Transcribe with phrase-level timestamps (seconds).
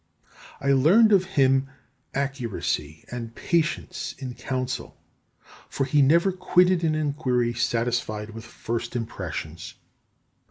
[0.59, 1.69] I learned of him
[2.15, 4.97] accuracy and patience in council,
[5.69, 9.75] for he never quitted an enquiry satisfied with first impressions.